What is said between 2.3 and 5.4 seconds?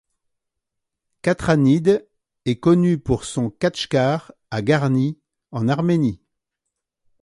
est connue pour son khatchkar à Garni,